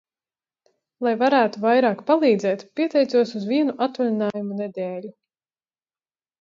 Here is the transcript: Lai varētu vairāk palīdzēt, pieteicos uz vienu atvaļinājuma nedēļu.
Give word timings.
Lai 1.07 1.11
varētu 1.19 1.61
vairāk 1.65 2.01
palīdzēt, 2.07 2.65
pieteicos 2.81 3.37
uz 3.43 3.47
vienu 3.53 3.79
atvaļinājuma 3.89 4.61
nedēļu. 4.65 5.17